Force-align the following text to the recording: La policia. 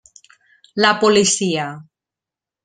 La 0.85 0.89
policia. 1.03 1.67